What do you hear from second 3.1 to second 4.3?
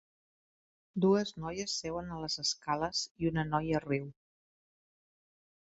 i una noia riu.